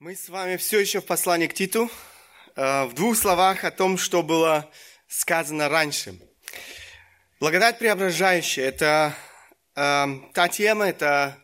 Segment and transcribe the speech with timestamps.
[0.00, 1.90] Мы с вами все еще в послании к Титу.
[2.54, 4.70] Э, в двух словах о том, что было
[5.08, 6.14] сказано раньше.
[7.40, 9.12] Благодать преображающая– это
[9.74, 11.36] э, та тема, это,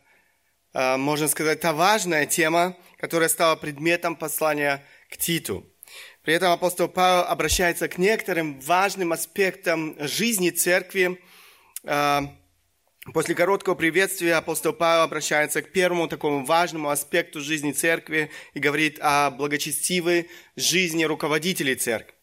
[0.72, 5.68] э, можно сказать, та важная тема, которая стала предметом послания к Титу.
[6.22, 11.20] При этом апостол Павел обращается к некоторым важным аспектам жизни церкви,
[11.82, 12.20] э,
[13.12, 18.98] После короткого приветствия апостол Павел обращается к первому такому важному аспекту жизни церкви и говорит
[19.02, 22.14] о благочестивой жизни руководителей церкви.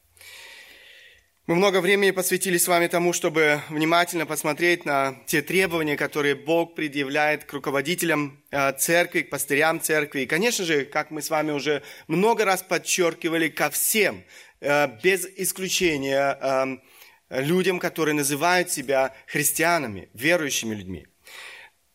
[1.45, 6.73] Мы много времени посвятили с вами тому, чтобы внимательно посмотреть на те требования, которые Бог
[6.73, 10.21] предъявляет к руководителям э, церкви, к пастырям церкви.
[10.21, 14.23] И, конечно же, как мы с вами уже много раз подчеркивали, ко всем,
[14.61, 16.81] э, без исключения, эм,
[17.31, 21.07] людям, которые называют себя христианами, верующими людьми.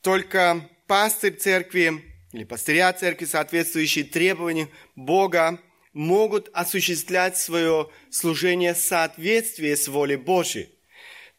[0.00, 5.60] Только пастырь церкви или пастыря церкви, соответствующие требованиям Бога,
[5.92, 10.70] могут осуществлять свое служение в соответствии с волей Божьей.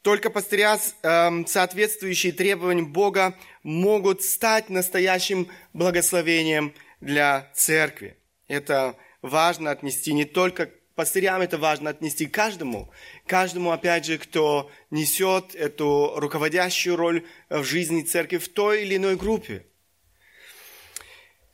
[0.01, 8.17] Только пастыря, эм, соответствующие требованиям Бога, могут стать настоящим благословением для церкви.
[8.47, 12.91] Это важно отнести не только пастырям это важно отнести каждому,
[13.27, 19.15] каждому, опять же, кто несет эту руководящую роль в жизни церкви в той или иной
[19.15, 19.65] группе.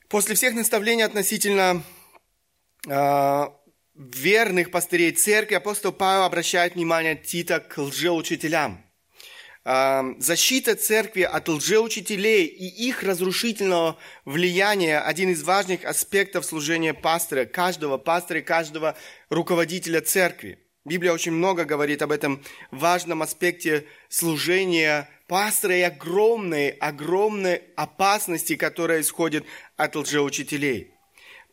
[0.07, 1.83] После всех наставлений относительно
[2.87, 3.43] э,
[3.95, 8.82] верных пастырей церкви апостол Павел обращает внимание Тита к лжеучителям.
[9.65, 17.97] Защита церкви от лжеучителей и их разрушительного влияния– один из важных аспектов служения пастора, каждого
[17.97, 18.97] пастора, каждого
[19.29, 20.59] руководителя церкви.
[20.83, 28.99] Библия очень много говорит об этом важном аспекте служения пастора и огромной, огромной опасности, которая
[28.99, 29.45] исходит
[29.77, 30.91] от лжеучителей.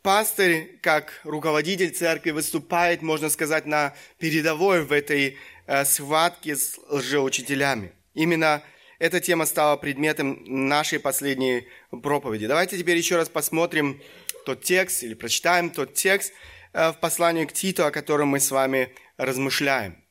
[0.01, 7.93] Пастырь, как руководитель церкви, выступает, можно сказать, на передовой в этой э, схватке с лжеучителями.
[8.13, 8.63] Именно
[8.99, 12.47] эта тема стала предметом нашей последней проповеди.
[12.47, 14.01] Давайте теперь еще раз посмотрим
[14.45, 16.33] тот текст или прочитаем тот текст
[16.73, 20.03] э, в послании к Титу, о котором мы с вами размышляем.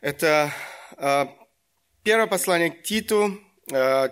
[0.00, 0.52] Это
[0.96, 1.26] э,
[2.02, 3.40] первое послание к Титу,
[3.72, 4.10] э,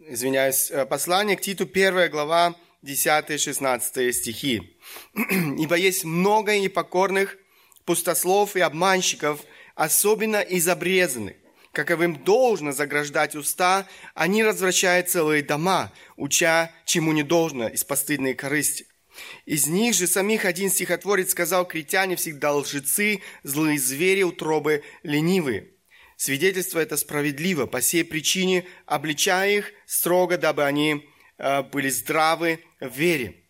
[0.00, 4.78] извиняюсь, послание к Титу, первая глава, 10-16 стихи.
[5.14, 7.38] «Ибо есть много непокорных,
[7.86, 9.40] пустослов и обманщиков–
[9.74, 11.36] особенно из обрезанных.
[11.72, 18.86] Каковым должно заграждать уста, они развращают целые дома, уча, чему не должно, из постыдной корысти.
[19.44, 25.70] Из них же самих один стихотворец сказал, критяне всегда лжецы, злые звери, утробы, ленивые.
[26.16, 31.08] Свидетельство это справедливо, по сей причине обличая их строго, дабы они
[31.38, 33.42] э, были здравы в вере.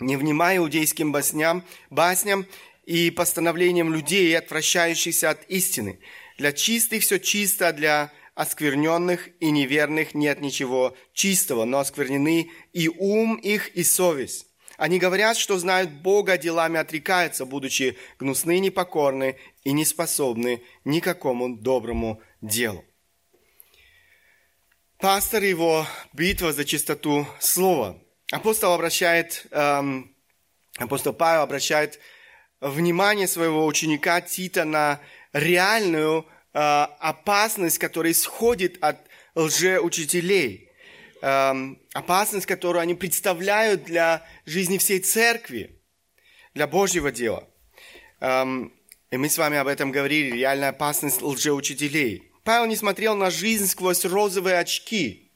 [0.00, 2.46] Не внимая иудейским басням, басням
[2.86, 6.00] и постановлениям людей, отвращающихся от истины.
[6.38, 12.88] Для чистых все чисто, а для оскверненных и неверных нет ничего чистого, но осквернены и
[12.88, 14.46] ум их, и совесть.
[14.76, 21.04] Они говорят, что знают Бога, делами отрекаются, будучи гнусны, непокорны и не способны ни к
[21.04, 22.84] какому доброму делу.
[24.98, 28.00] Пастор его битва за чистоту слова.
[28.32, 30.16] Апостол обращает, эм,
[30.76, 32.00] апостол Павел обращает
[32.60, 35.00] внимание своего ученика Тита на
[35.32, 38.98] реальную э, опасность, которая исходит от
[39.34, 40.70] лжеучителей.
[41.22, 41.54] Э,
[41.92, 45.80] опасность, которую они представляют для жизни всей церкви,
[46.54, 47.48] для Божьего дела.
[48.20, 48.44] Э,
[49.10, 52.30] и мы с вами об этом говорили, реальная опасность лжеучителей.
[52.42, 55.30] Павел не смотрел на жизнь сквозь розовые очки.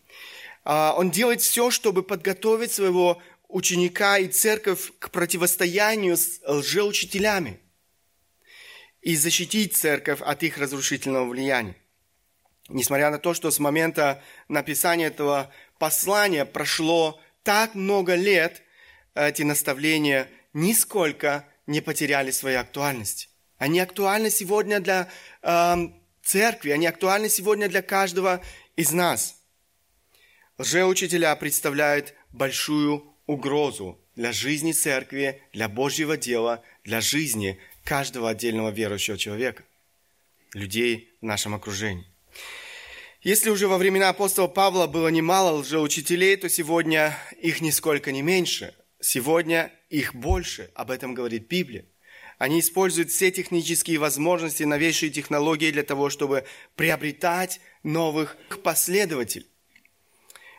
[0.64, 7.58] Э, он делает все, чтобы подготовить своего ученика и церковь к противостоянию с лжеучителями
[9.00, 11.76] и защитить церковь от их разрушительного влияния.
[12.68, 18.62] Несмотря на то, что с момента написания этого послания прошло так много лет,
[19.14, 23.28] эти наставления нисколько не потеряли своей актуальности.
[23.56, 25.08] Они актуальны сегодня для
[25.42, 25.76] э,
[26.22, 28.42] церкви, они актуальны сегодня для каждого
[28.76, 29.42] из нас.
[30.58, 39.16] Лжеучителя представляют большую угрозу для жизни церкви, для Божьего дела, для жизни каждого отдельного верующего
[39.16, 39.62] человека,
[40.54, 42.06] людей в нашем окружении.
[43.22, 48.74] Если уже во времена апостола Павла было немало лжеучителей, то сегодня их нисколько не меньше.
[49.00, 50.70] Сегодня их больше.
[50.74, 51.84] Об этом говорит Библия.
[52.38, 56.44] Они используют все технические возможности, новейшие технологии для того, чтобы
[56.76, 59.48] приобретать новых последователей.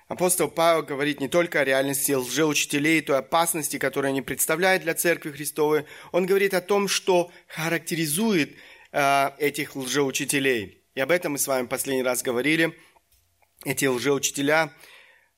[0.10, 5.30] Апостол Павел говорит не только о реальности лжеучителей, той опасности, которую они представляют для Церкви
[5.30, 5.86] Христовой.
[6.12, 8.56] Он говорит о том, что характеризует
[8.92, 10.82] э, этих лжеучителей.
[10.96, 12.76] И об этом мы с вами последний раз говорили.
[13.66, 14.74] Эти лжеучителя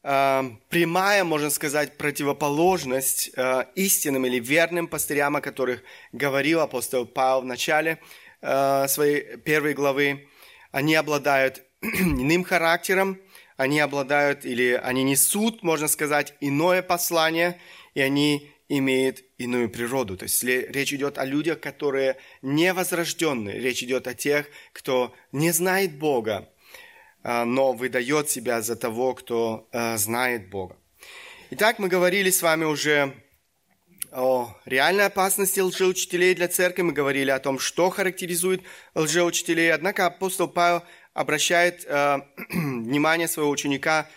[0.04, 5.84] э, прямая, можно сказать, противоположность э, истинным или верным пастырям, о которых
[6.14, 8.00] говорил апостол Павел в начале
[8.42, 10.30] э, своей первой главы.
[10.72, 13.20] Они обладают иным характером,
[13.62, 17.60] они обладают или они несут, можно сказать, иное послание,
[17.94, 20.18] и они имеют иную природу.
[20.18, 23.60] То есть речь идет о людях, которые не возрожденные.
[23.60, 26.50] Речь идет о тех, кто не знает Бога,
[27.22, 30.76] а, но выдает себя за того, кто а, знает Бога.
[31.52, 33.14] Итак, мы говорили с вами уже
[34.12, 38.62] о реальной опасности лжеучителей для церкви, мы говорили о том, что характеризует
[38.96, 39.72] лжеучителей.
[39.72, 42.20] Однако апостол Павел обращает э,
[42.50, 44.08] внимание своего ученика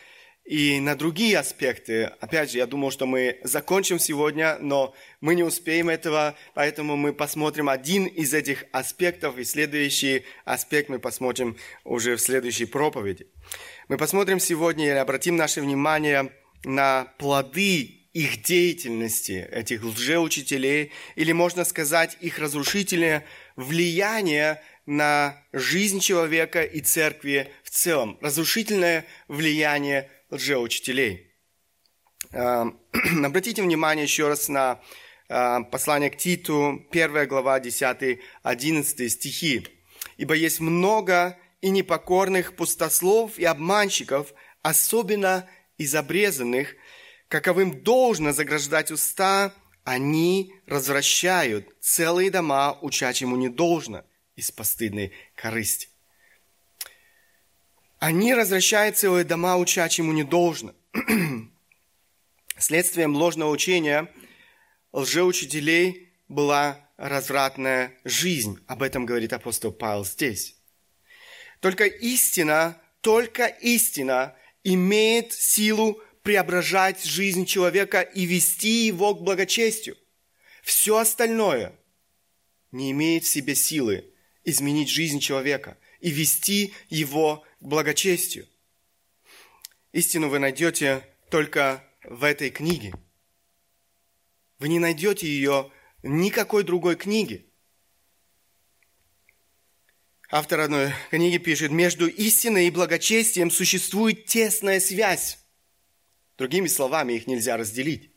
[0.45, 2.05] и на другие аспекты.
[2.21, 7.15] Опять же, я думал, что мы закончим сегодня, но мы не успеем этого, поэтому мы
[7.15, 13.27] посмотрим один из этих аспектов, и следующий аспект мы посмотрим уже в следующей проповеди.
[13.89, 16.31] Мы посмотрим сегодня и обратим наше внимание
[16.65, 23.25] на плоды их деятельности, этих лжеучителей, или можно сказать, их разрушительное
[23.57, 28.19] влияние на жизнь человека и церкви в целом.
[28.21, 31.33] Разрушительное влияние лжеучителей.
[32.33, 32.81] Эм,
[33.25, 34.81] обратите внимание еще раз на
[35.29, 39.67] э, послание к Титу, 1 глава, 10-11 стихи.
[40.17, 45.49] «Ибо есть много и непокорных пустослов и обманщиков, особенно
[45.79, 46.75] из обрезанных,
[47.29, 49.55] каковым должно заграждать уста,
[49.85, 54.05] они развращают целые дома, уча чему не должно,
[54.37, 55.89] из постыдной корысти.
[57.99, 60.75] Они развращают целые дома, уча чему не должно.
[62.59, 64.13] Следствием ложного учения
[64.93, 68.59] лжеучителей была развратная жизнь.
[68.67, 70.57] Об этом говорит апостол Павел здесь.
[71.61, 79.97] Только истина, только истина имеет силу преображать жизнь человека и вести его к благочестию.
[80.63, 81.75] Все остальное
[82.71, 84.14] не имеет в себе силы
[84.45, 88.47] изменить жизнь человека и вести его к благочестию.
[89.93, 92.93] Истину вы найдете только в этой книге.
[94.59, 95.71] Вы не найдете ее
[96.03, 97.45] в никакой другой книге.
[100.31, 105.39] Автор одной книги пишет, между истиной и благочестием существует тесная связь.
[106.37, 108.11] Другими словами, их нельзя разделить.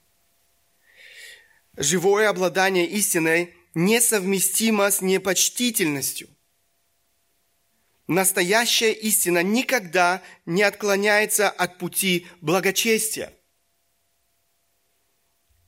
[1.75, 6.27] Живое обладание истиной несовместимо с непочтительностью.
[8.07, 13.31] Настоящая истина никогда не отклоняется от пути благочестия.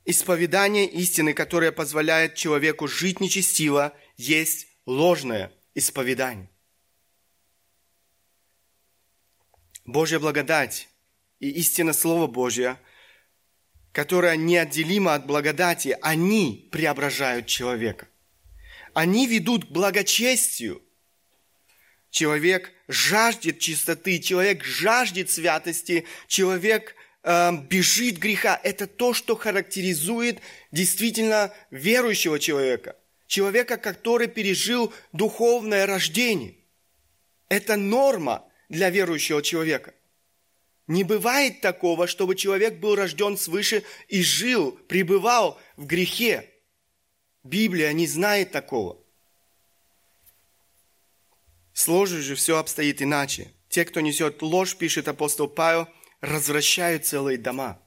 [0.05, 6.49] Исповедание истины, которое позволяет человеку жить нечестиво, есть ложное исповедание.
[9.85, 10.89] Божья благодать
[11.39, 12.81] и истина Слова Божья–
[13.99, 18.07] которая неотделима от благодати, они преображают человека.
[18.93, 20.81] Они ведут к благочестию.
[22.09, 28.57] Человек жаждет чистоты, человек жаждет святости, человек э, бежит греха.
[28.63, 30.39] Это то, что характеризует
[30.71, 32.95] действительно верующего человека.
[33.27, 36.55] Человека, который пережил духовное рождение.
[37.49, 39.93] Это норма для верующего человека.
[40.89, 46.49] Не бывает такого, чтобы человек был рожден свыше и жил, пребывал в грехе.
[47.43, 48.97] Библия не знает такого.
[51.73, 53.53] С же все обстоит иначе.
[53.69, 55.87] Те, кто несет ложь, пишет апостол Павел,
[56.21, 57.79] развращают целые дома.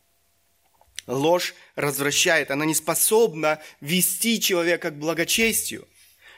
[1.09, 5.88] Ложь развращает, она не способна вести человека к благочестию.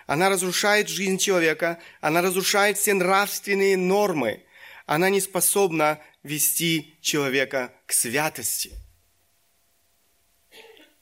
[0.06, 4.42] Она разрушает жизнь человека, она разрушает все нравственные нормы.
[4.86, 8.72] Она не способна вести человека к святости.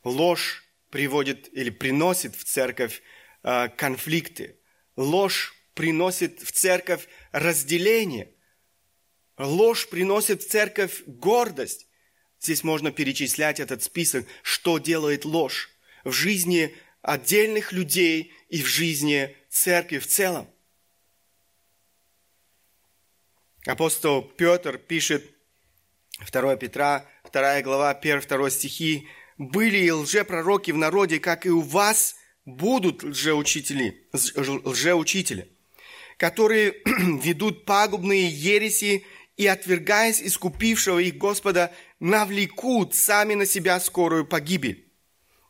[0.04, 3.02] Ложь приводит или приносит в церковь
[3.42, 4.58] э, конфликты.
[4.96, 8.34] Ложь приносит в церковь разделение.
[9.38, 11.86] Ложь приносит в церковь гордость.
[12.40, 15.70] Здесь можно перечислять этот список, что делает ложь
[16.04, 20.51] в жизни отдельных людей и в жизни церкви в целом.
[23.66, 25.34] Апостол Петр пишет
[26.30, 29.08] 2 Петра, 2 глава, 1-2 стихи.
[29.38, 35.48] «Были и лжепророки в народе, как и у вас будут лжеучители, лжеучители
[36.22, 39.04] которые ведут пагубные ереси
[39.36, 44.88] и, отвергаясь искупившего их Господа, навлекут сами на себя скорую погибель.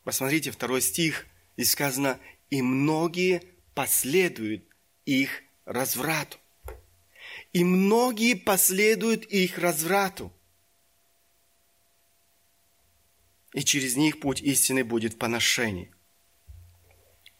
[0.03, 1.27] Посмотрите, второй стих,
[1.59, 3.43] здесь сказано, и многие
[3.75, 4.65] последуют
[5.05, 6.39] их разврату.
[7.53, 10.33] И многие последуют их разврату.
[13.53, 15.93] И через них путь истины будет в поношении.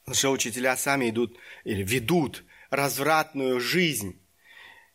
[0.07, 4.21] учителя сами идут или ведут развратную жизнь,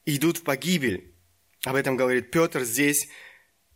[0.05, 1.15] идут в погибель.
[1.63, 3.07] Об этом говорит Петр здесь.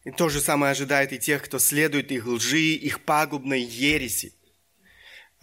[0.03, 4.33] И то же самое ожидает и тех, кто следует их лжи, их пагубной ереси.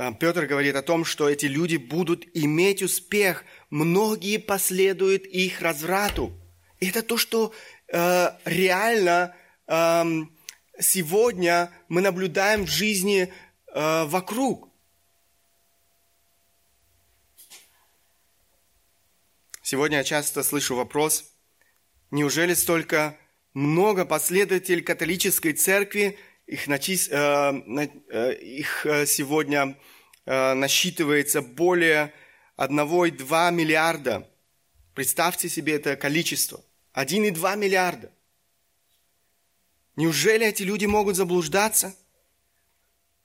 [0.00, 6.32] А, Петр говорит о том, что эти люди будут иметь успех, многие последуют их разврату.
[6.78, 7.52] Это то, что
[7.88, 9.34] э, реально
[9.66, 10.04] э,
[10.78, 13.32] сегодня мы наблюдаем в жизни
[13.74, 14.68] э, вокруг.
[19.62, 21.24] Сегодня я часто слышу вопрос,
[22.12, 23.18] неужели столько
[23.52, 26.16] много последователей католической церкви,
[26.48, 27.52] их, начис, э,
[28.10, 29.78] э, их э, сегодня
[30.24, 32.12] э, насчитывается более
[32.56, 34.28] 1,2 миллиарда.
[34.94, 36.64] Представьте себе это количество.
[36.94, 38.10] 1,2 миллиарда.
[39.94, 41.94] Неужели эти люди могут заблуждаться?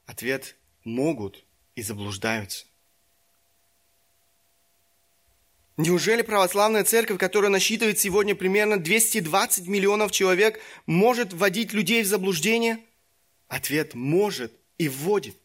[0.05, 2.65] Ответ– могут и заблуждаются.
[5.77, 12.79] Неужели православная церковь, которая насчитывает сегодня примерно 220 миллионов человек, может вводить людей в заблуждение?
[13.53, 15.37] Ответ– может и вводит.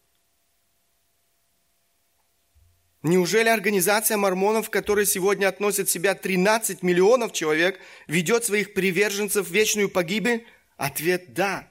[3.02, 9.52] Неужели организация мормонов, которая сегодня относит в себя 13 миллионов человек, ведет своих приверженцев в
[9.52, 10.46] вечную погибель?
[10.78, 11.70] Ответ– да,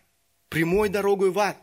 [0.49, 1.57] прямой дорогой в ад.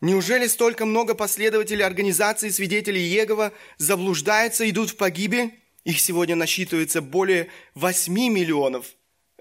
[0.00, 5.52] Неужели столько много последователей организации свидетелей Егова заблуждаются, идут в погибель?
[5.84, 8.86] Их сегодня насчитывается более 8 миллионов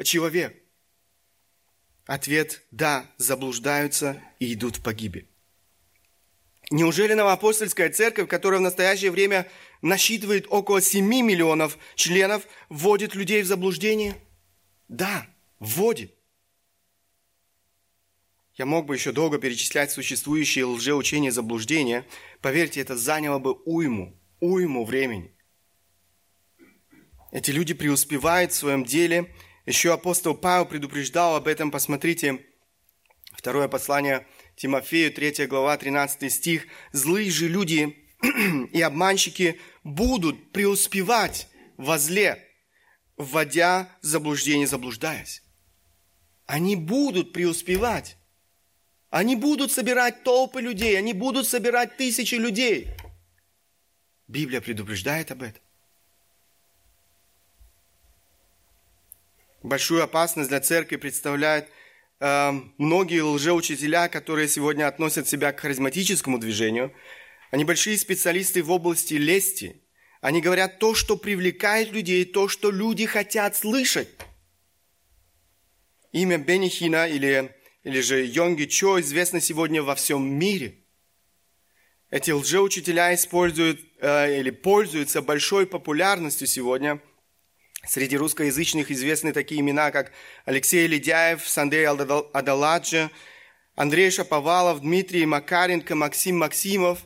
[0.03, 0.62] человек.
[2.05, 5.27] Ответ– да, заблуждаются и идут в погибель.
[6.69, 9.49] Неужели новоапостольская церковь, которая в настоящее время
[9.81, 14.15] насчитывает около 7 миллионов членов, вводит людей в заблуждение?
[14.87, 15.27] Да,
[15.59, 16.13] вводит.
[18.55, 22.05] Я мог бы еще долго перечислять существующие лжеучения и заблуждения.
[22.41, 25.33] Поверьте, это заняло бы уйму, уйму времени.
[27.31, 29.33] Эти люди преуспевают в своем деле.
[29.65, 31.71] Еще апостол Павел предупреждал об этом.
[31.71, 32.45] Посмотрите,
[33.31, 36.67] второе послание Тимофею, 3 глава, 13 стих.
[36.91, 37.97] «Злые же люди
[38.73, 42.45] и обманщики будут преуспевать во зле,
[43.15, 45.43] вводя заблуждение, заблуждаясь».
[46.45, 48.17] Они будут преуспевать.
[49.09, 52.89] Они будут собирать толпы людей, они будут собирать тысячи людей.
[54.27, 55.61] Библия предупреждает об этом.
[59.63, 61.67] Большую опасность для церкви представляют
[62.19, 66.93] э, многие лжеучителя, которые сегодня относят себя к харизматическому движению.
[67.49, 69.81] Они большие специалисты в области лести.
[70.19, 74.09] Они говорят то, что привлекает людей, то, что люди хотят слышать.
[76.11, 80.79] Имя Бенихина или или же Йонги Чо известны сегодня во всем мире.
[82.09, 87.01] Эти лжеучителя используют э, или пользуются большой популярностью сегодня.
[87.85, 90.11] Среди русскоязычных известны такие имена, как
[90.45, 93.11] Алексей Ледяев, Сандей Адаладжи,
[93.75, 96.99] Андрей Шаповалов, Дмитрий Макаренко, Максим Максимов.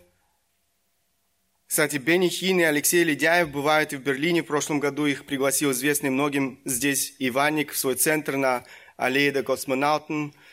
[1.65, 4.43] Кстати, Бенни Хин и Алексей Ледяев бывают и в Берлине.
[4.43, 8.63] В прошлом году их пригласил известный многим здесь Иванник в свой центр на
[8.97, 10.33] аллее до Космонавтен–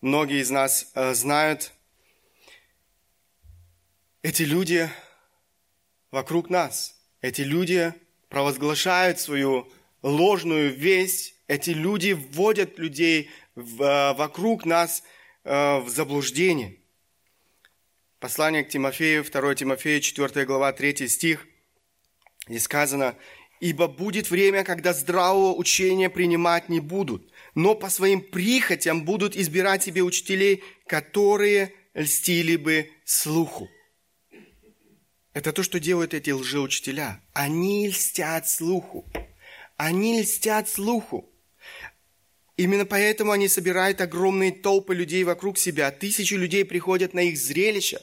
[0.00, 1.72] многие из нас э, знают,
[4.22, 4.88] эти люди
[6.10, 7.94] вокруг нас, эти люди
[8.30, 9.68] провозглашают свою
[10.02, 15.02] ложную весть, эти люди вводят людей в, э, вокруг нас
[15.44, 16.78] э, в заблуждение.
[18.20, 21.46] Послание к Тимофею, 2 Тимофея, 4 глава, 3 стих,
[22.48, 23.16] здесь сказано,
[23.60, 29.82] «Ибо будет время, когда здравого учения принимать не будут, но по своим прихотям будут избирать
[29.82, 33.68] себе учителей, которые льстили бы слуху.
[35.32, 37.22] Это то, что делают эти лжеучителя.
[37.32, 39.10] Они льстят слуху.
[39.76, 41.30] Они льстят слуху.
[42.56, 45.90] Именно поэтому они собирают огромные толпы людей вокруг себя.
[45.90, 48.00] Тысячи людей приходят на их зрелище.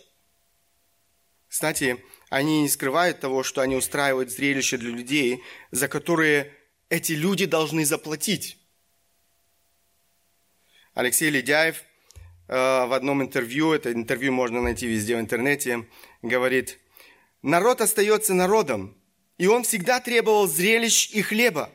[1.48, 6.54] Кстати, они не скрывают того, что они устраивают зрелище для людей, за которые
[6.90, 8.58] эти люди должны заплатить.
[10.94, 11.84] Алексей Ледяев
[12.48, 15.88] э, в одном интервью, это интервью можно найти везде в интернете,
[16.22, 16.80] говорит,
[17.42, 18.98] народ остается народом,
[19.38, 21.72] и он всегда требовал зрелищ и хлеба.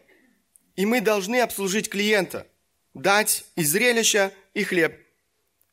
[0.75, 2.47] и мы должны обслужить клиента,
[2.95, 4.99] дать и зрелище, и хлеб.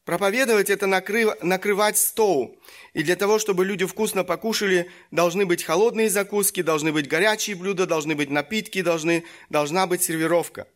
[0.10, 2.60] Проповедовать– это накрыв, накрывать стол.
[2.94, 7.86] И для того, чтобы люди вкусно покушали, должны быть холодные закуски, должны быть горячие блюда,
[7.86, 10.68] должны быть напитки, должны, должна быть сервировка.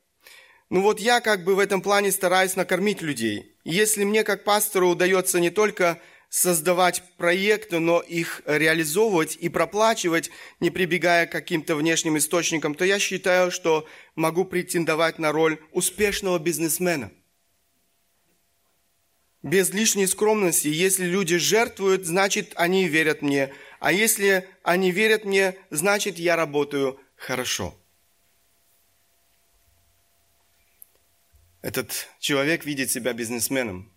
[0.70, 3.58] Ну вот я как бы в этом плане стараюсь накормить людей.
[3.64, 6.00] Если мне как пастору удается не только
[6.34, 12.98] создавать проекты, но их реализовывать и проплачивать, не прибегая к каким-то внешним источникам, то я
[12.98, 17.12] считаю, что могу претендовать на роль успешного бизнесмена.
[19.44, 23.54] Без лишней скромности, если люди жертвуют, значит, они верят мне.
[23.80, 27.78] А если они верят мне, значит, я работаю хорошо.
[31.62, 33.93] Этот человек видит себя бизнесменом.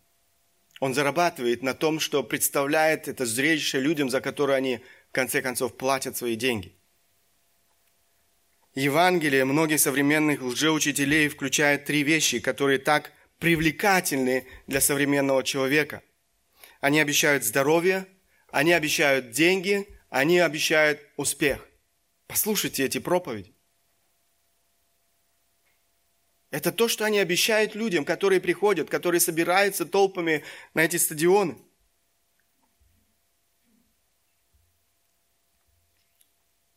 [0.80, 5.76] Он зарабатывает на том, что представляет это зрелище людям, за которые они, в конце концов,
[5.76, 6.74] платят свои деньги.
[8.74, 16.02] Евангелие многих современных лжеучителей включает три вещи, которые так привлекательны для современного человека.
[16.80, 18.06] Они обещают здоровье,
[18.50, 21.66] они обещают деньги, они обещают успех.
[22.26, 23.55] Послушайте эти проповеди.
[26.56, 31.58] Это то, что они обещают людям, которые приходят, которые собираются толпами на эти стадионы.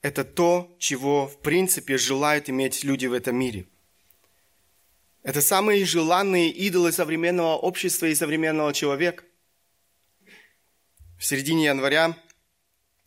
[0.02, 3.70] Это то, чего в принципе желают иметь люди в этом мире.
[5.24, 9.24] Это самые желанные идолы современного общества и современного человека.
[11.18, 12.18] В середине января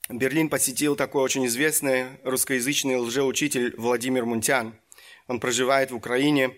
[0.08, 4.74] Берлин посетил такой очень известный русскоязычный лжеучитель Владимир Мунтян–
[5.28, 6.56] он проживает в Украине.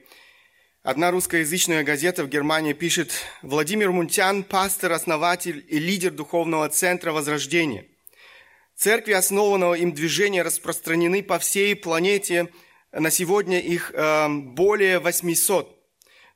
[0.82, 7.86] Одна русскоязычная газета в Германии пишет, Владимир Мунтян– пастор, основатель и лидер духовного центра Возрождения.
[8.76, 12.48] Церкви, основанного им движения, распространены по всей планете.
[12.92, 15.74] На сегодня их э, более 800.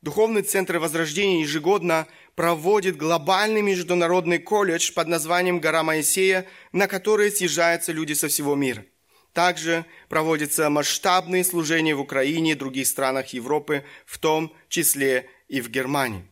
[0.01, 2.07] Духовный центр Возрождения ежегодно
[2.37, 8.85] проводит глобальный международный колледж под названием «Гора Моисея», на который съезжаются люди со всего мира–
[9.33, 15.71] также проводятся масштабные служения в Украине и других странах Европы, в том числе и в
[15.71, 16.25] Германии.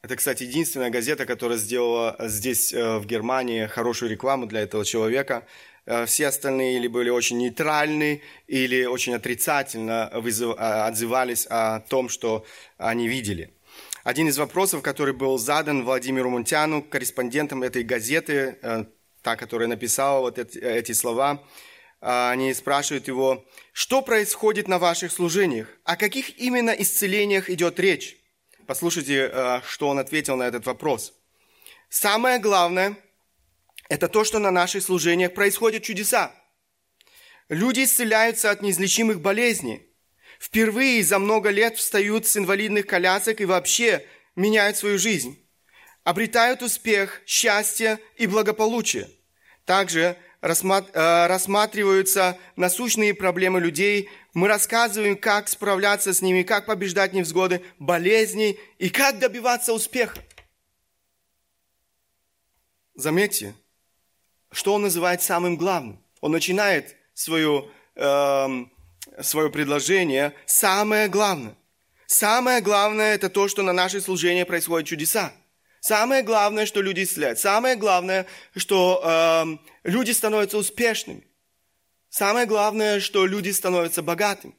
[0.00, 5.44] Это, кстати, единственная газета, которая сделала здесь, э, в Германии, хорошую рекламу для этого человека.
[5.86, 10.52] Э, все остальные или были очень нейтральны, или очень отрицательно э,
[10.86, 13.52] отзывались о том, что они видели.
[14.04, 18.56] Один из вопросов, который был задан Владимиру Мунтяну, корреспондентам этой газеты,
[19.22, 21.42] та, которая написала вот эти, слова,
[22.00, 25.68] а, они спрашивают его, что происходит на ваших служениях?
[25.84, 28.16] О каких именно исцелениях идет речь?
[28.66, 31.14] Послушайте, а, что он ответил на этот вопрос.
[31.88, 32.96] Самое главное–
[33.88, 36.32] это то, что на наших служениях происходят чудеса.
[37.48, 39.86] Люди исцеляются от неизлечимых болезней.
[40.38, 45.47] Впервые за много лет встают с инвалидных колясок и вообще меняют свою жизнь
[46.08, 49.10] обретают успех, счастье и благополучие.
[49.66, 54.08] Также э, рассматриваются насущные проблемы людей.
[54.32, 60.18] Мы рассказываем, как справляться с ними, как побеждать невзгоды, болезни и как добиваться успеха.
[62.94, 63.54] Заметьте,
[64.50, 66.02] что он называет самым главным.
[66.22, 68.48] Он начинает свое, э,
[69.20, 71.54] свое предложение «самое главное».
[72.06, 75.34] Самое главное– это то, что на наше служение происходят чудеса.
[75.80, 77.38] Самое главное, что люди исцеляют.
[77.38, 81.26] Самое главное, что э, люди становятся успешными.
[82.08, 84.54] Самое главное, что люди становятся богатыми.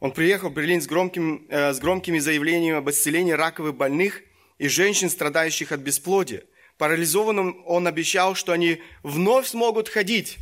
[0.00, 4.22] Он приехал в Берлин с, громким, э, с громкими заявлениями об исцелении раковых больных
[4.58, 6.44] и женщин, страдающих от бесплодия.
[6.76, 10.38] Парализованным он обещал, что они вновь смогут ходить.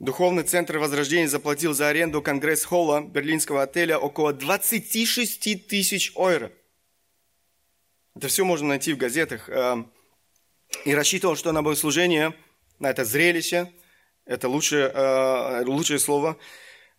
[0.00, 6.50] Духовный центр Возрождения заплатил за аренду конгресс-холла берлинского отеля около 26 тысяч евро.
[8.16, 9.50] Это все можно найти в газетах.
[9.50, 9.92] Эм,
[10.86, 12.34] и рассчитывал, что на богослужение,
[12.78, 13.70] на это зрелище,
[14.24, 16.38] это лучшее, э, лучшее слово,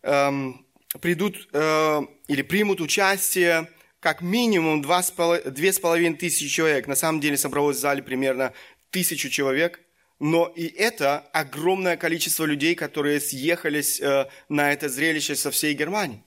[0.02, 0.64] эм,
[1.00, 6.86] придут э, или примут участие как минимум две с половиной тысячи человек.
[6.86, 8.52] На самом деле собралось в зале примерно
[8.92, 9.80] тысячу человек–
[10.22, 16.22] но и это огромное количество людей, которые съехались э, на это зрелище со всей Германии.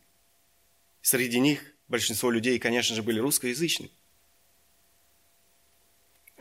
[1.02, 3.90] Среди них большинство людей, конечно же, были русскоязычными.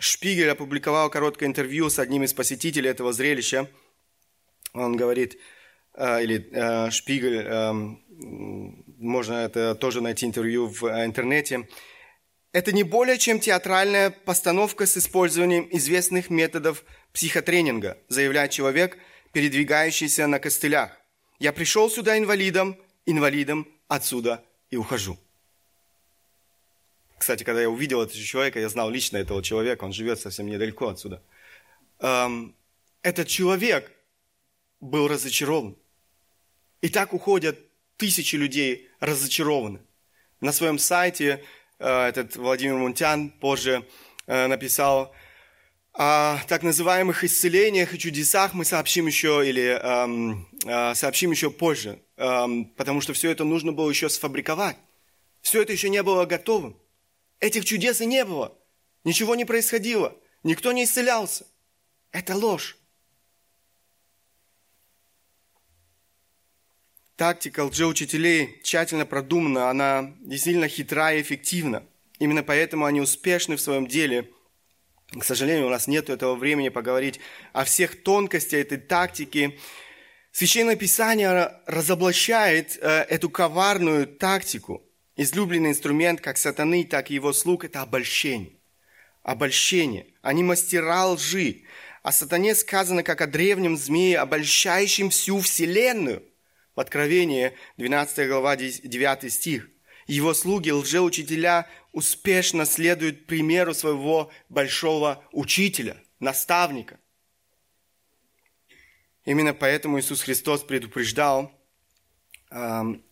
[0.00, 3.70] Шпигель опубликовал короткое интервью с одним из посетителей этого зрелища.
[4.72, 5.38] Он говорит,
[5.94, 8.00] э, или э, Шпигель,
[8.98, 11.68] можно это тоже найти интервью в интернете,
[12.54, 16.84] это не более чем театральная постановка с использованием известных методов
[17.14, 18.98] психотренинга, заявляет человек,
[19.33, 20.90] передвигающийся на костылях.
[21.38, 25.16] Я пришел сюда инвалидом, инвалидом отсюда и ухожу.
[27.16, 30.88] Кстати, когда я увидел этого человека, я знал лично этого человека, он живет совсем недалеко
[30.88, 31.22] отсюда.
[32.00, 32.55] Эм,
[33.03, 33.90] этот человек
[34.81, 35.77] был разочарован.
[36.83, 37.59] И так уходят
[37.96, 39.81] тысячи людей разочарованы.
[40.40, 41.42] На своем сайте
[41.79, 43.87] э, этот Владимир Мунтян позже
[44.27, 45.14] э, написал
[45.94, 52.02] о так называемых исцелениях и чудесах мы сообщим еще или эм, э, сообщим еще позже,
[52.16, 54.76] эм, потому что все это нужно было еще сфабриковать.
[55.40, 56.76] Все это еще не было готовым.
[57.38, 58.57] Этих чудес и не было.
[59.04, 60.16] Ничего не происходило.
[60.42, 61.46] Никто не исцелялся.
[62.11, 62.76] Это ложь.
[67.16, 71.85] Тактика лжеучителей тщательно продумана, она действительно хитра и эффективна.
[72.18, 74.30] Именно поэтому они успешны в своем деле.
[75.18, 77.20] К сожалению, у нас нет этого времени поговорить
[77.53, 79.59] о всех тонкостях этой тактики.
[80.33, 84.83] Священное Писание разоблачает э, эту коварную тактику.
[85.16, 88.59] Излюбленный инструмент как сатаны, так и его слуг– это обольщение.
[89.22, 90.07] Обольщение.
[90.22, 91.62] Они мастера лжи.
[92.03, 96.22] О сатане сказано, как о древнем змее, обольщающем всю вселенную–
[96.74, 99.68] в Откровении, 12 глава, 9 стих.
[100.06, 107.00] Его слуги, лжеучителя, успешно следуют примеру своего большого учителя, наставника.
[109.24, 111.52] Именно поэтому Иисус Христос предупреждал,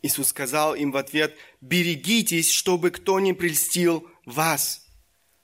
[0.03, 4.87] Иисус сказал им в ответ, берегитесь, чтобы кто не прельстил вас.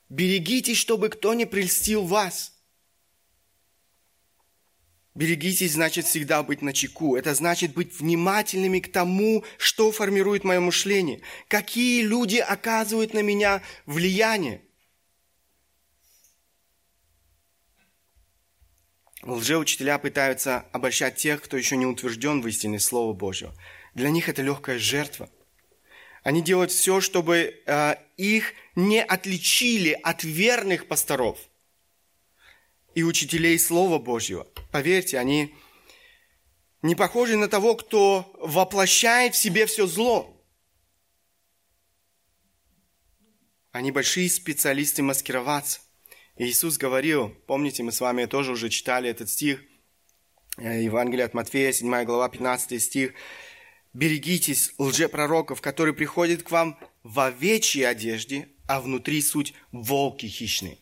[0.09, 2.58] Берегитесь, чтобы кто не прельстил вас.
[5.19, 7.17] Берегитесь, значит, всегда быть на чеку.
[7.17, 11.23] Это значит быть внимательными к тому, что формирует мое мышление.
[11.49, 14.63] Какие люди оказывают на меня влияние.
[19.25, 23.53] Лжеучителя пытаются обольщать тех, кто еще не утвержден в истине Слова Божьего.
[23.95, 25.29] Для них это легкая жертва.
[26.23, 31.41] Они делают все, чтобы э, их не отличили от верных пасторов
[32.95, 34.47] и учителей Слова Божьего.
[34.73, 35.55] Поверьте, они
[36.83, 40.35] не похожи на того, кто воплощает в себе все зло.
[43.73, 45.81] Они большие специалисты маскироваться.
[46.37, 49.61] Иисус говорил, помните, мы с вами тоже уже читали этот стих,
[50.57, 53.15] э, Евангелие от Матфея, 7 глава, 15 стих.
[53.93, 60.79] «Берегитесь лжепророков, которые приходят к вам в овечьей одежде, а внутри суть волки хищные».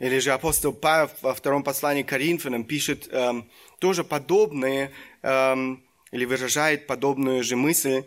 [0.00, 6.24] Или же апостол Павел во втором послании к Коринфянам пишет эм, тоже подобные, эм, или
[6.24, 8.04] выражает подобную же мысль.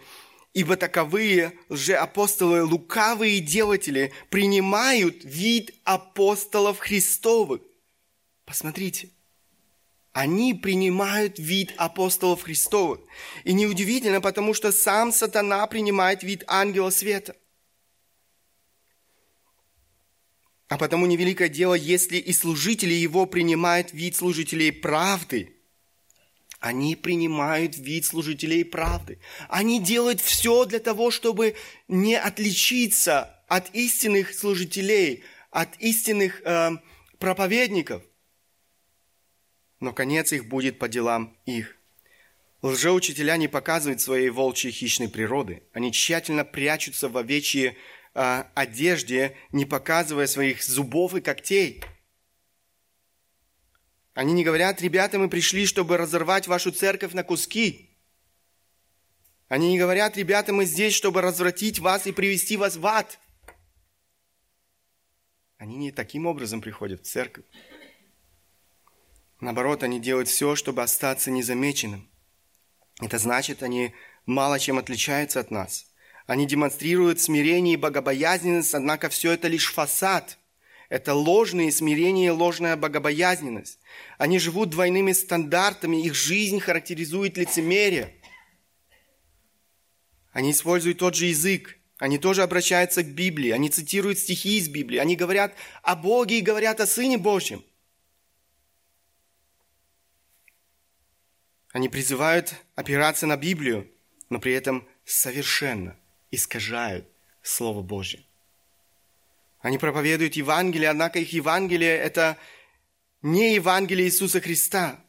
[0.56, 7.62] Ибо таковые лжеапостолы, лукавые делатели, принимают вид апостолов Христовых.
[8.46, 9.10] Посмотрите,
[10.14, 13.02] они принимают вид апостолов Христовых.
[13.44, 17.36] И неудивительно, потому что сам сатана принимает вид ангела света.
[20.74, 25.56] А потому невеликое дело, если и служители его принимают вид служителей правды.
[26.60, 29.20] Они принимают вид служителей правды.
[29.50, 31.56] Они делают все для того, чтобы
[31.88, 36.72] не отличиться от истинных служителей, от истинных э,
[37.20, 38.02] проповедников.
[39.80, 41.78] Но конец их будет по делам их.
[42.64, 45.62] Лжеучителя не показывают своей волчьей хищной природы.
[45.72, 47.78] Они тщательно прячутся в овечьи
[48.14, 51.84] э, одежде, не показывая своих зубов и когтей.
[54.14, 57.90] Они не говорят, ребята, мы пришли, чтобы разорвать вашу церковь на куски.
[59.48, 63.20] Они не говорят, ребята, мы здесь, чтобы развратить вас и привести вас в ад.
[65.58, 67.46] Они не таким образом приходят в церковь.
[69.40, 72.10] Наоборот, они делают все, чтобы остаться незамеченным.
[73.02, 73.94] Это значит, они
[74.26, 75.88] мало чем отличаются от нас–
[76.26, 80.38] они демонстрируют смирение и богобоязненность, однако все это лишь фасад.
[80.90, 83.80] Это ложное смирение и ложная богобоязненность.
[84.18, 88.14] Они живут двойными стандартами, их жизнь характеризует лицемерие.
[90.32, 94.98] Они используют тот же язык, они тоже обращаются к Библии, они цитируют стихи из Библии,
[94.98, 97.64] они говорят о Боге и говорят о Сыне Божьем.
[101.72, 103.90] Они призывают опираться на Библию,
[104.30, 105.98] но при этом совершенно
[106.34, 107.08] искажают
[107.42, 108.24] Слово Божье.
[109.60, 112.38] Они проповедуют Евангелие, однако их Евангелие– это
[113.22, 115.00] не Евангелие Иисуса Христа.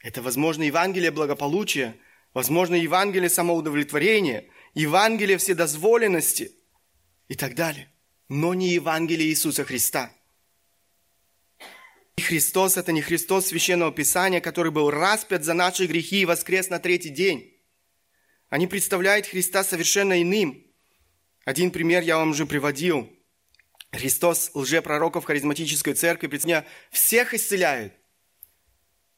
[0.00, 1.96] Это, возможно, Евангелие благополучия,
[2.34, 6.52] возможно, Евангелие самоудовлетворения, Евангелие вседозволенности
[7.28, 7.90] и так далее.
[8.28, 10.12] Но не Евангелие Иисуса Христа.
[12.20, 16.78] Христос– это не Христос Священного Писания, который был распят за наши грехи и воскрес на
[16.78, 17.57] третий день.
[18.48, 20.64] Они представляют Христа совершенно иным.
[21.44, 23.12] Один пример я вам уже приводил.
[23.92, 27.94] Христос лжепророков харизматической церкви сегодня всех исцеляет.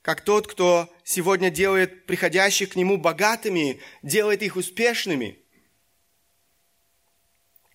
[0.02, 5.38] Как тот, кто сегодня делает приходящих к Нему богатыми, делает их успешными.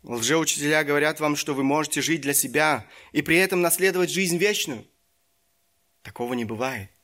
[0.04, 4.86] Лжеучителя говорят вам, что вы можете жить для себя и при этом наследовать жизнь вечную.
[6.02, 6.95] Такого не бывает.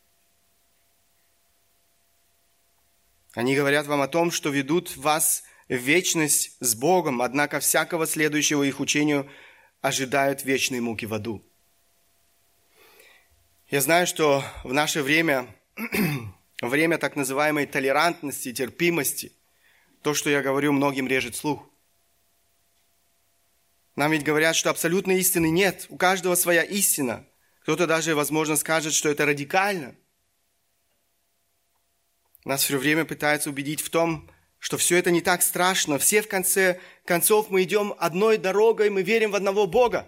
[3.33, 8.63] Они говорят вам о том, что ведут вас в вечность с Богом, однако всякого следующего
[8.63, 9.29] их учению
[9.81, 11.43] ожидают вечные муки в аду.
[13.69, 15.47] Я знаю, что в наше время,
[16.61, 19.31] время так называемой толерантности, терпимости,
[20.01, 21.69] то, что я говорю, многим режет слух.
[23.95, 25.85] Нам ведь говорят, что абсолютной истины нет.
[25.89, 27.25] У каждого своя истина.
[27.61, 29.95] Кто-то даже, возможно, скажет, что это радикально.
[32.43, 35.97] Нас все время пытаются убедить в том, что все это не так страшно.
[35.97, 40.07] Все в конце концов мы идем одной дорогой, мы верим в одного Бога.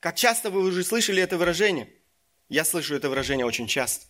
[0.00, 1.92] Как часто вы уже слышали это выражение?
[2.48, 4.06] Я слышу это выражение очень часто.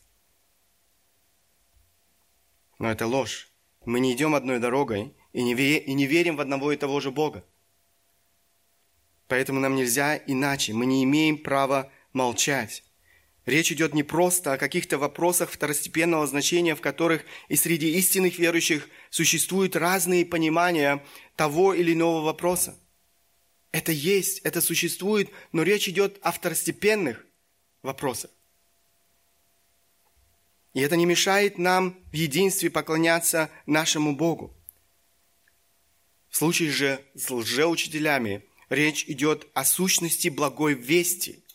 [2.78, 3.50] Но это ложь.
[3.84, 7.10] Мы не идем одной дорогой и не, и не верим в одного и того же
[7.10, 7.44] Бога.
[9.28, 10.72] Поэтому нам нельзя иначе.
[10.72, 12.84] Мы не имеем права молчать.
[13.50, 18.88] Речь идет не просто о каких-то вопросах второстепенного значения, в которых и среди истинных верующих
[19.10, 22.78] существуют разные понимания того или иного вопроса.
[23.72, 27.26] Это есть, это существует, но речь идет о второстепенных
[27.82, 28.30] вопросах.
[30.72, 34.56] И это не мешает нам в единстве поклоняться нашему Богу.
[36.28, 41.42] В случае же с лжеучителями речь идет о сущности благой вести–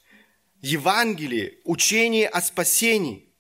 [0.66, 3.32] Евангелие, учение о спасении.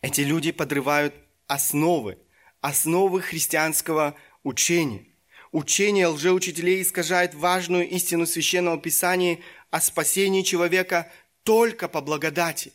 [0.00, 1.14] Эти люди подрывают
[1.46, 2.18] основы,
[2.60, 5.06] основы христианского учения.
[5.52, 9.38] Учение лжеучителей искажает важную истину Священного Писания
[9.70, 11.08] о спасении человека
[11.44, 12.72] только по благодати,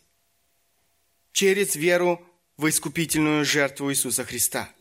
[1.33, 2.25] через веру
[2.55, 4.73] в искупительную жертву Иисуса Христа.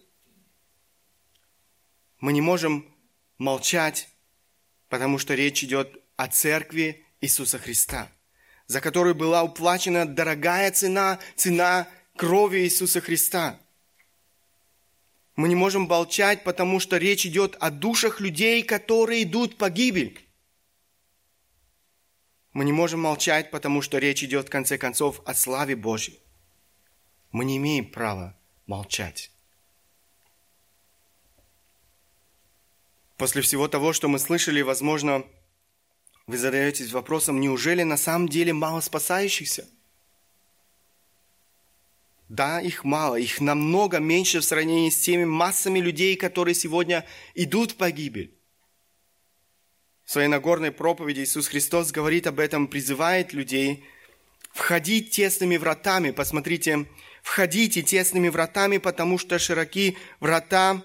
[2.21, 2.87] Мы не можем
[3.37, 4.09] молчать,
[4.89, 8.11] потому что речь идет о церкви Иисуса Христа,
[8.67, 13.61] за которую была уплачена дорогая цена, цена крови Иисуса Христа.
[15.37, 20.19] Мы не можем молчать, потому что речь идет о душах людей, которые идут в погибель.
[22.53, 26.19] Мы не можем молчать, потому что речь идет, в конце концов, о славе Божьей.
[27.31, 29.31] Мы не имеем права молчать.
[33.17, 35.25] После всего того, что мы слышали, возможно,
[36.29, 39.67] вы задаетесь вопросом, неужели на самом деле мало спасающихся?
[42.29, 47.73] Да, их мало, их намного меньше в сравнении с теми массами людей, которые сегодня идут
[47.73, 48.35] в погибель.
[50.05, 53.83] В своей Нагорной проповеди Иисус Христос говорит об этом, призывает людей
[54.53, 56.11] входить тесными вратами.
[56.11, 56.85] Посмотрите,
[57.23, 60.83] входите тесными вратами, потому что широки врата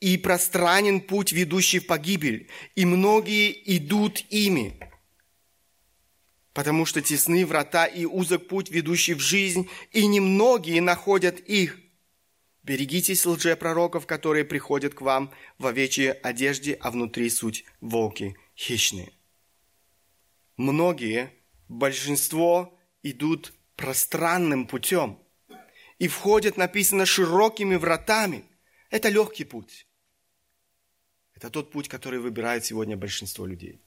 [0.00, 4.78] и пространен путь, ведущий в погибель, и многие идут ими.
[6.52, 11.78] Потому что тесны врата и узок путь, ведущий в жизнь, и немногие находят их.
[12.62, 19.12] Берегитесь лжепророков, которые приходят к вам в овечьей одежде, а внутри суть волки хищные.
[20.56, 21.32] Многие,
[21.68, 25.18] большинство идут пространным путем
[25.98, 28.44] и входят, написано, широкими вратами.
[28.90, 29.87] Это легкий путь.
[31.38, 33.80] Это тот путь, который выбирает сегодня большинство людей.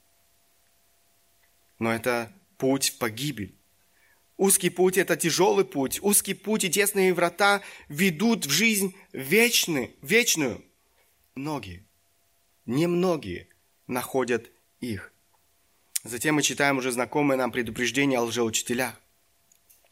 [1.79, 3.53] Но это путь в погибель.
[4.37, 5.99] Узкий путь– это тяжелый путь.
[6.01, 10.63] Узкий путь и тесные врата ведут в жизнь вечный, вечную.
[11.35, 11.85] Многие,
[12.65, 13.49] немногие
[13.85, 15.11] находят их.
[16.05, 18.93] Затем мы читаем уже знакомые нам предупреждения о лжеучителях.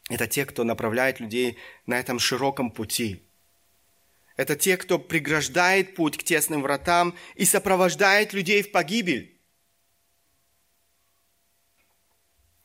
[0.08, 3.22] Это те, кто направляет людей на этом широком пути–
[4.40, 9.38] это те, кто преграждает путь к тесным вратам и сопровождает людей в погибель.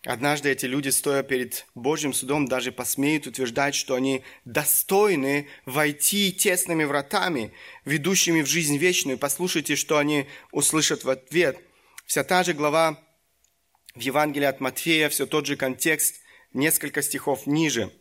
[0.05, 6.85] Однажды эти люди, стоя перед Божьим судом, даже посмеют утверждать, что они достойны войти тесными
[6.85, 7.51] вратами,
[7.83, 9.17] ведущими в жизнь вечную.
[9.17, 11.59] Послушайте, что они услышат в ответ.
[12.05, 13.03] Вся та же глава
[13.95, 16.21] в Евангелии от Матфея, все тот же контекст,
[16.53, 17.91] несколько стихов ниже.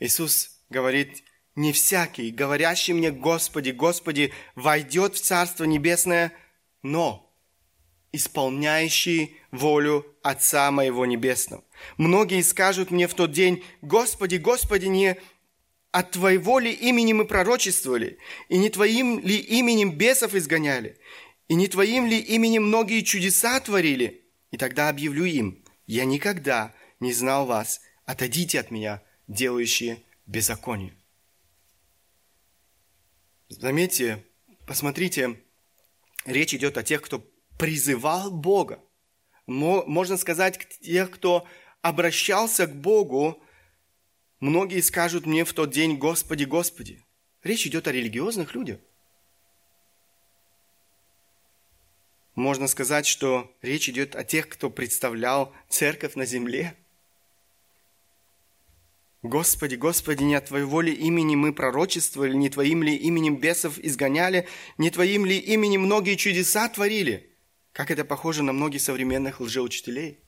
[0.00, 1.22] Иисус говорит,
[1.54, 6.32] не всякий, говорящий мне, Господи, Господи, войдет в Царство Небесное,
[6.82, 7.30] но
[8.12, 11.64] исполняющий волю Отца моего Небесного.
[11.96, 15.16] Многие скажут мне в тот день, Господи, Господи, не
[15.90, 20.98] от Твоего ли имени мы пророчествовали, и не Твоим ли именем бесов изгоняли,
[21.48, 24.22] и не Твоим ли именем многие чудеса творили?
[24.50, 30.94] И тогда объявлю им, я никогда не знал вас, отойдите от меня, делающие беззаконие.
[33.60, 34.24] Заметьте,
[34.66, 35.38] посмотрите,
[36.24, 37.22] речь идет о тех, кто
[37.58, 38.82] призывал Бога.
[39.46, 41.46] Можно сказать, тех, кто
[41.82, 43.42] обращался к Богу,
[44.40, 47.04] многие скажут мне в тот день, Господи, Господи.
[47.42, 48.80] Речь идет о религиозных людях.
[52.34, 56.74] Можно сказать, что речь идет о тех, кто представлял церковь на земле–
[59.22, 64.48] Господи, Господи, не от Твоего ли имени мы пророчествовали, не Твоим ли именем бесов изгоняли,
[64.78, 67.30] не Твоим ли именем многие чудеса творили?
[67.72, 70.18] Как это похоже на многих современных лжеучителей?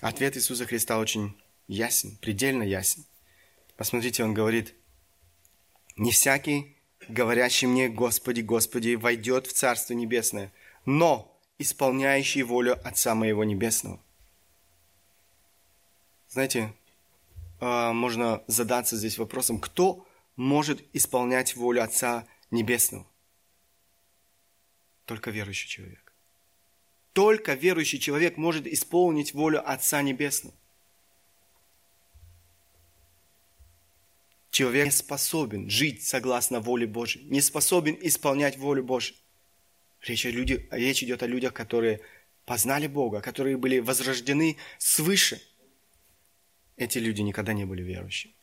[0.00, 1.36] Ответ Иисуса Христа очень
[1.68, 3.04] ясен, предельно ясен.
[3.76, 4.74] Посмотрите, он говорит,
[5.96, 6.74] «Не всякий,
[7.06, 10.52] говорящий мне, Господи, Господи, войдет в Царство Небесное,
[10.86, 14.00] но исполняющий волю Отца Моего Небесного».
[16.32, 16.72] Знаете,
[17.60, 23.06] а, можно задаться здесь вопросом, кто может исполнять волю Отца Небесного?
[25.04, 26.14] Только верующий человек.
[27.12, 30.56] Только верующий человек может исполнить волю Отца Небесного.
[34.50, 39.16] Человек не способен жить согласно воле Божьей, не способен исполнять волю Божью.
[40.00, 42.00] Речь, о люди, речь идет о людях, которые
[42.46, 45.38] познали Бога, которые были возрождены свыше–
[46.84, 48.34] эти люди никогда не были верующими.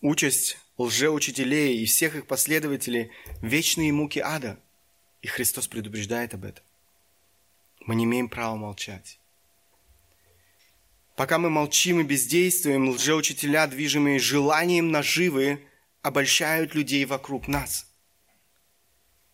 [0.00, 3.10] Участь лжеучителей и всех их последователей–
[3.42, 4.58] вечные муки ада.
[5.20, 6.64] И Христос предупреждает об этом.
[7.86, 9.20] Мы не имеем права молчать.
[11.14, 15.64] Пока мы молчим и бездействуем, лжеучителя, движимые желанием наживы,
[16.02, 17.86] обольщают людей вокруг нас–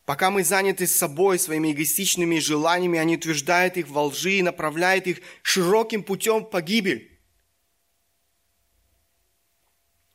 [0.09, 5.21] Пока мы заняты собой, своими эгоистичными желаниями, они утверждают их во лжи и направляют их
[5.43, 7.21] широким путем в погибель.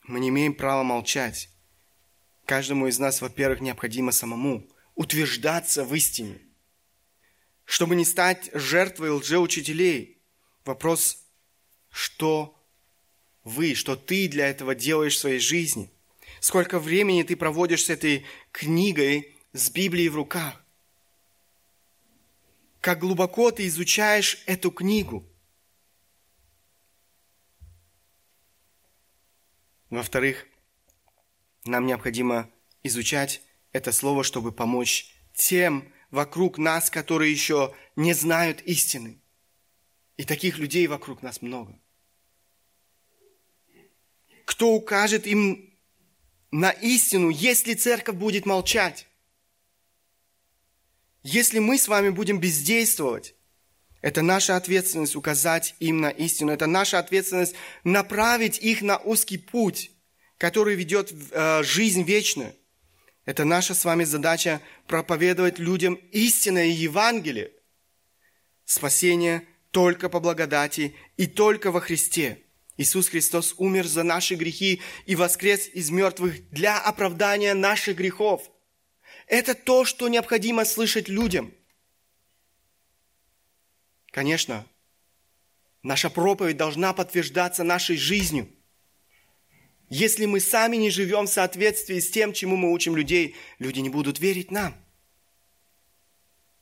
[0.07, 1.47] Мы не имеем права молчать.
[2.45, 6.41] Каждому из нас, во-первых, необходимо самому утверждаться в истине.
[7.63, 10.23] Чтобы не стать жертвой лжеучителей.
[10.65, 11.19] Вопрос,
[11.91, 12.59] что
[13.43, 15.91] вы, что ты для этого делаешь в своей жизни?
[16.39, 20.61] Сколько времени ты проводишь с этой книгой, с Библией в руках.
[22.81, 25.25] Как глубоко ты изучаешь эту книгу.
[29.89, 30.47] Во-вторых,
[31.65, 32.49] нам необходимо
[32.81, 39.21] изучать это слово, чтобы помочь тем вокруг нас, которые еще не знают истины.
[40.17, 41.79] И таких людей вокруг нас много.
[44.45, 45.73] Кто укажет им
[46.51, 49.07] на истину, если церковь будет молчать?
[51.23, 53.35] Если мы с вами будем бездействовать,
[54.01, 56.51] это наша ответственность указать им на истину.
[56.51, 57.55] Это наша ответственность
[57.85, 59.91] направить их на узкий путь,
[60.37, 62.53] который ведет в э, жизнь вечную.
[63.23, 67.51] Это наша с вами задача проповедовать людям истинное Евангелие.
[68.65, 72.39] Спасение только по благодати и только во Христе.
[72.75, 78.51] Иисус Христос умер за наши грехи и воскрес из мертвых для оправдания наших грехов.
[79.33, 81.51] Это то, что необходимо слышать людям.
[84.11, 84.63] Конечно,
[85.81, 88.47] наша проповедь должна подтверждаться нашей жизнью.
[89.89, 93.89] Если мы сами не живем в соответствии с тем, чему мы учим людей, люди не
[93.89, 94.75] будут верить нам.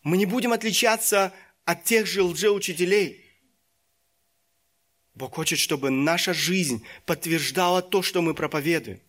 [0.01, 1.33] Мы не будем отличаться
[1.65, 3.25] от тех же лжеучителей.
[5.13, 9.01] Бог хочет, чтобы наша жизнь подтверждала то, что мы проповедуем.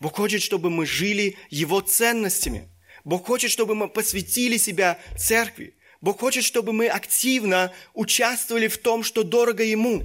[0.00, 2.68] Бог хочет, чтобы мы жили Его ценностями.
[3.04, 5.74] Бог хочет, чтобы мы посвятили себя церкви.
[6.00, 10.04] Бог хочет, чтобы мы активно участвовали в том, что дорого Ему.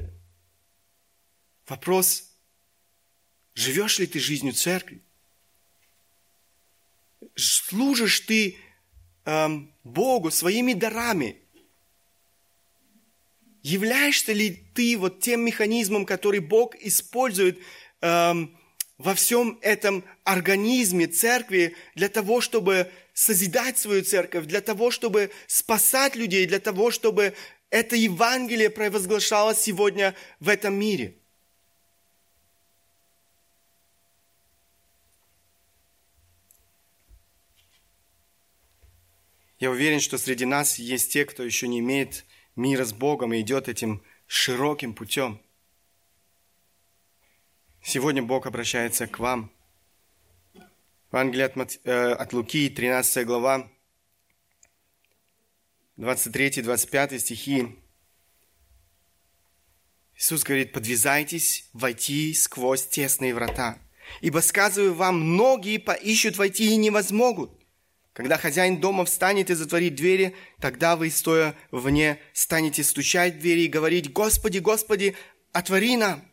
[1.68, 2.32] Вопрос,
[3.54, 5.02] живешь ли ты жизнью церкви?
[7.36, 8.58] Служишь ты
[9.26, 11.38] эм, Богу своими дарами?
[13.64, 17.60] Являешься ли ты вот тем механизмом, который Бог использует
[18.02, 18.58] эм,
[19.02, 26.16] во всем этом организме церкви для того, чтобы созидать свою церковь, для того, чтобы спасать
[26.16, 27.34] людей, для того, чтобы
[27.72, 31.16] это Евангелие провозглашалось сегодня в этом мире.
[39.60, 42.26] Я уверен, что среди нас есть те, кто еще не имеет
[42.56, 45.40] мира с Богом и идет этим широким путем.
[47.84, 49.52] Сегодня Бог обращается к вам.
[51.12, 51.80] Евангелие от, Мат...
[51.84, 53.70] э, от Луки, 13 глава,
[55.98, 57.76] 23-25 стихи.
[60.16, 63.80] Иисус говорит, подвязайтесь войти сквозь тесные врата.
[64.22, 67.52] Ибо, сказываю вам, многие поищут войти и не возмогут.
[68.14, 73.62] Когда хозяин дома встанет и затворит двери, тогда вы, стоя вне, станете стучать в двери
[73.62, 75.16] и говорить, «Господи, Господи,
[75.52, 76.31] отвори нам!»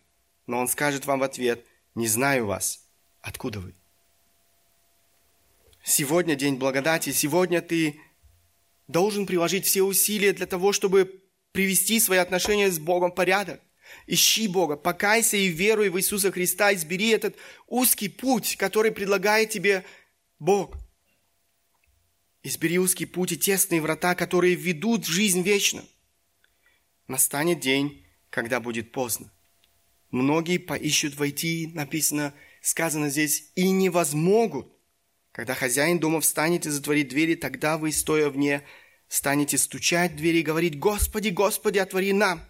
[0.48, 2.80] Но он скажет вам в ответ, «Не знаю вас.
[3.20, 3.74] Откуда вы?»
[5.84, 8.00] Сегодня день благодати, сегодня ты
[8.88, 11.22] должен приложить все усилия для того, чтобы
[11.52, 13.60] привести свои отношения с Богом в порядок.
[14.06, 17.36] Ищи Бога, покайся и веруй в Иисуса Христа, избери этот
[17.66, 19.84] узкий путь, который предлагает тебе
[20.38, 20.76] Бог.
[22.42, 25.86] Избери узкий путь и тесные врата, которые ведут в жизнь вечную.
[27.06, 29.30] Настанет день, когда будет поздно.
[30.10, 32.32] Многие поищут войти, написано,
[32.62, 34.72] сказано здесь, и не возмогут.
[35.32, 38.62] Когда хозяин дома встанет и затворит двери, тогда вы, стоя вне,
[39.08, 42.40] станете стучать в двери и говорить, «Господи, Господи, отвори нам!»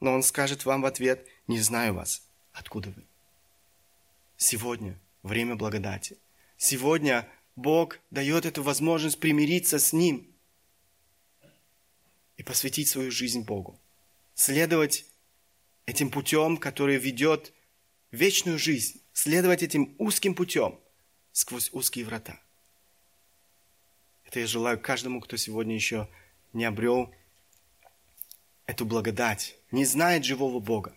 [0.00, 2.22] Но он скажет вам в ответ, «Не знаю вас.
[2.52, 3.04] Откуда вы?»
[4.36, 6.18] Сегодня время благодати.
[6.56, 10.26] Сегодня Бог дает эту возможность примириться с Ним
[12.36, 13.78] и посвятить свою жизнь Богу.
[14.34, 15.04] Следовать
[15.86, 17.52] этим путем, который ведет
[18.10, 19.00] вечную жизнь.
[19.12, 20.78] Следовать этим узким путем
[21.32, 22.40] сквозь узкие врата.
[24.24, 26.08] Это я желаю каждому, кто сегодня еще
[26.52, 27.14] не обрел
[28.66, 30.96] эту благодать, не знает живого Бога.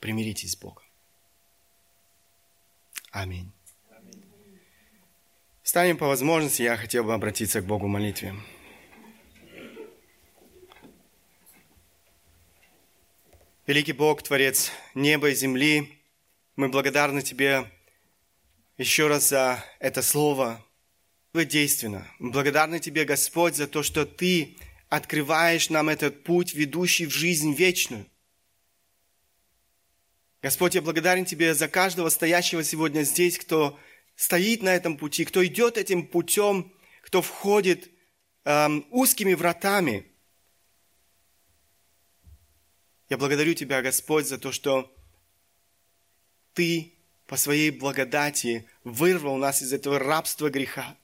[0.00, 0.84] Примиритесь с Богом.
[3.10, 3.50] Аминь.
[5.62, 8.34] Станем по возможности, я хотел бы обратиться к Богу в молитве.
[13.68, 16.00] Великий Бог, Творец неба и земли,
[16.56, 17.70] мы благодарны Тебе
[18.78, 20.64] еще раз за это слово.
[21.34, 22.10] Вы действенно.
[22.18, 24.56] Благодарны Тебе, Господь, за то, что Ты
[24.88, 28.06] открываешь нам этот путь, ведущий в жизнь вечную.
[30.40, 33.78] Господь, я благодарен Тебе за каждого стоящего сегодня здесь, кто
[34.16, 37.90] стоит на этом пути, кто идет этим путем, кто входит
[38.46, 40.06] эм, узкими вратами.
[43.08, 44.94] Я благодарю Тебя, Господь, за то, что
[46.54, 46.92] Ты
[47.26, 50.96] по своей благодати вырвал нас из этого рабства греха.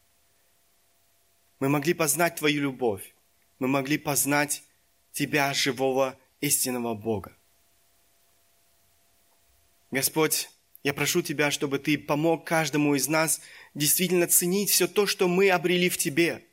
[1.60, 3.14] Мы могли познать Твою любовь.
[3.58, 4.62] Мы могли познать
[5.12, 7.36] Тебя, живого, истинного Бога.
[9.90, 10.50] Господь,
[10.82, 13.40] я прошу Тебя, чтобы Ты помог каждому из нас
[13.74, 16.44] действительно ценить все то, что мы обрели в Тебе.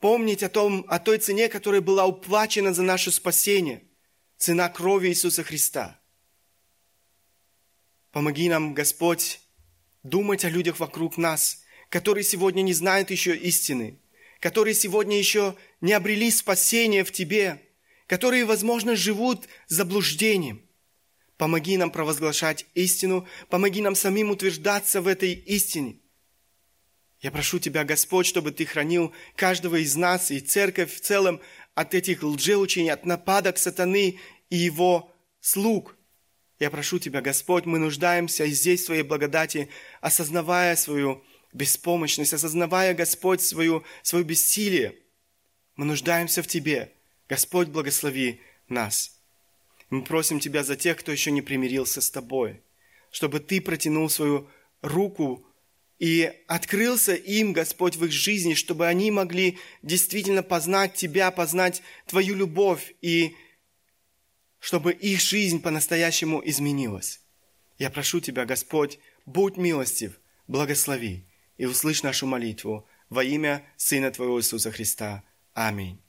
[0.00, 3.84] Помнить о, том, о той цене, которая была уплачена за наше спасение.
[4.40, 6.00] Цена крови Иисуса Христа.
[8.10, 9.38] Помоги нам, Господь,
[10.02, 14.00] думать о людях вокруг нас, которые сегодня не знают еще истины,
[14.40, 17.62] которые сегодня еще не обрели спасение в Тебе,
[18.08, 20.66] которые, возможно, живут заблуждением–
[21.40, 25.96] Помоги нам провозглашать истину, помоги нам самим утверждаться в этой истине.
[27.20, 31.40] Я прошу Тебя, Господь, чтобы Ты хранил каждого из нас и церковь в целом
[31.80, 34.18] от этих лжеучений, от нападок сатаны
[34.50, 35.10] и его
[35.40, 35.96] слуг.
[36.58, 39.70] Я прошу Тебя, Господь, мы нуждаемся здесь в Своей благодати,
[40.02, 41.24] осознавая свою
[41.54, 44.98] беспомощность, осознавая, Господь, свою, свое бессилие.
[45.76, 46.92] Мы нуждаемся в Тебе.
[47.30, 49.18] Господь, благослови нас.
[49.88, 52.62] Мы просим Тебя за тех, кто еще не примирился с Тобой,
[53.10, 54.50] чтобы Ты протянул свою
[54.82, 55.46] руку
[56.00, 62.34] и открылся им, Господь, в их жизни, чтобы они могли действительно познать Тебя, познать Твою
[62.34, 63.36] любовь, и
[64.58, 67.20] чтобы их жизнь по-настоящему изменилась.
[67.78, 71.26] Я прошу Тебя, Господь, будь милостив, благослови
[71.58, 75.22] и услышь нашу молитву во имя Сына Твоего Иисуса Христа.
[75.52, 76.00] Аминь.